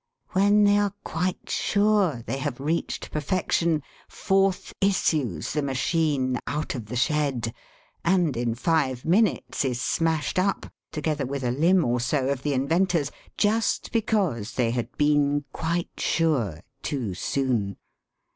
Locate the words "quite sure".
1.03-2.23, 15.53-16.61